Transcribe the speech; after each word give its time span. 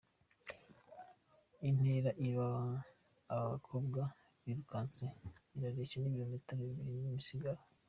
Intera 1.69 2.09
aba 2.27 2.47
bakobwa 3.51 4.01
birukanse 4.43 5.05
irareshya 5.55 5.97
n’ibirometero 5.99 6.61
bibiri 6.69 6.93
n’imisago. 7.01 7.51